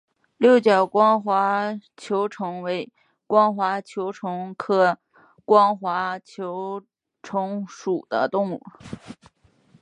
[0.37, 2.91] 六角光滑球虫为
[3.27, 4.97] 光滑球虫科
[5.45, 6.81] 光滑球
[7.21, 8.63] 虫属的动物。